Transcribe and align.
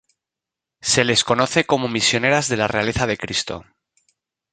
Se 0.81 1.03
les 1.03 1.23
conoce 1.23 1.63
como 1.65 1.87
Misioneras 1.87 2.49
de 2.49 2.57
la 2.57 2.67
Realeza 2.67 3.05
de 3.05 3.17
Cristo. 3.19 3.63